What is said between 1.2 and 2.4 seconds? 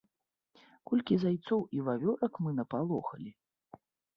зайцоў і вавёрак